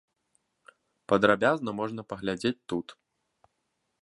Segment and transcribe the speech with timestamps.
[1.13, 2.87] Падрабязна можна паглядзець тут.